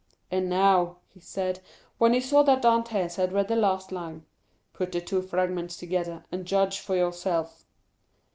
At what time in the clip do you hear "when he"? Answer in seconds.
1.99-2.21